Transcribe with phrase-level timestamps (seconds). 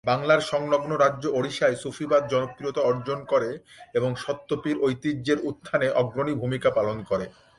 [0.03, 3.49] বাংলার সংলগ্ন রাজ্য ওড়িশায় সুফিবাদ জনপ্রিয়তা অর্জন করে
[3.93, 7.25] এবং সত্য-পীর ঐতিহ্যের উত্থানে অগ্রণী ভূমিকা পালন করে।